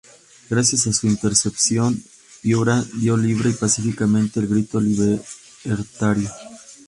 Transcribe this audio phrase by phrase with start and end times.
[0.49, 2.03] Gracias a su intercesión,
[2.41, 6.31] Piura dio libre y pacíficamente el grito libertario.